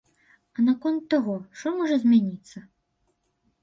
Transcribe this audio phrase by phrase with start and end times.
[0.55, 2.67] А наконт таго, што можа змяніцца?